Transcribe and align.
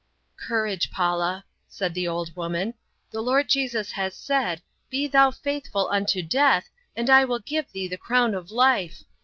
"Courage, 0.35 0.89
Paula," 0.89 1.45
said 1.67 1.93
the 1.93 2.07
old 2.07 2.35
woman, 2.35 2.73
"the 3.11 3.21
Lord 3.21 3.47
Jesus 3.47 3.91
has 3.91 4.15
said, 4.15 4.63
'Be 4.89 5.05
thou 5.07 5.29
faithful 5.29 5.87
unto 5.91 6.23
death, 6.23 6.71
and 6.95 7.07
I 7.07 7.23
will 7.23 7.37
give 7.37 7.71
thee 7.71 7.87
the 7.87 7.99
crown 7.99 8.33
of 8.33 8.49
life!' 8.49 9.03